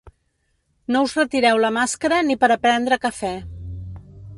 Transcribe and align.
No 0.95 1.03
us 1.09 1.13
retireu 1.19 1.61
la 1.67 1.71
màscara 1.77 2.21
ni 2.31 2.41
per 2.45 2.53
a 2.57 2.61
prendre 2.67 3.03
cafè. 3.09 3.35